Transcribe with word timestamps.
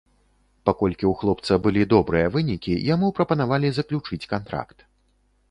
Паколькі 0.69 0.97
ў 0.97 1.13
хлопца 1.19 1.53
былі 1.65 1.83
добрыя 1.93 2.31
вынікі, 2.37 2.73
яму 2.93 3.11
прапанавалі 3.21 3.73
заключыць 3.77 4.21
кантракт. 4.35 4.77